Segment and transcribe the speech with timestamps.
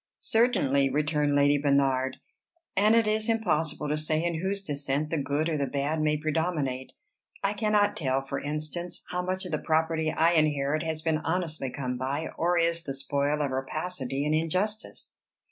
[0.17, 2.17] "Certainly," returned Lady Bernard;
[2.75, 6.17] "and it is impossible to say in whose descent the good or the bad may
[6.17, 6.93] predominate.
[7.43, 11.69] I cannot tell, for instance, how much of the property I inherit has been honestly
[11.69, 15.17] come by, or is the spoil of rapacity and injustice."